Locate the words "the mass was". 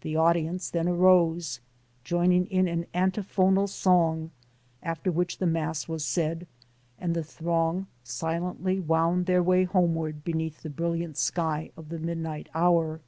5.36-6.06